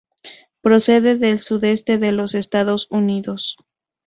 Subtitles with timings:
[0.61, 3.57] Procede del sudeste de los Estados Unidos.